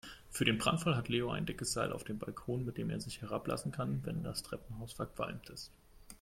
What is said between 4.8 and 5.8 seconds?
verqualmt ist.